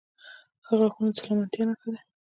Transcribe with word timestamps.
•ښه 0.65 0.73
غاښونه 0.79 1.09
د 1.13 1.15
سلامتیا 1.23 1.63
نښه 1.69 1.89
ده. 1.93 1.99